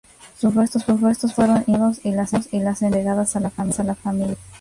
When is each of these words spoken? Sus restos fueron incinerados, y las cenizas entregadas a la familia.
Sus 0.35 0.55
restos 0.55 0.83
fueron 1.35 1.57
incinerados, 1.59 2.03
y 2.03 2.11
las 2.13 2.31
cenizas 2.31 2.81
entregadas 2.81 3.35
a 3.35 3.39
la 3.39 3.51
familia. 3.93 4.35